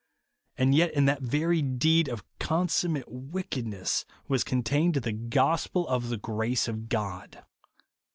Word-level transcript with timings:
And 0.57 0.73
yet 0.73 0.91
in 0.95 1.05
that 1.05 1.21
very 1.21 1.61
deed 1.61 2.07
of 2.09 2.23
consummate 2.39 3.05
wickedness 3.07 4.03
was 4.27 4.43
contained 4.43 4.95
the 4.95 5.11
gospel 5.11 5.87
of 5.87 6.09
the 6.09 6.17
grace 6.17 6.67
of 6.67 6.89
God 6.89 7.43